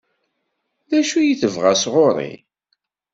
[0.89, 2.33] D acu i tebɣa sɣur-i?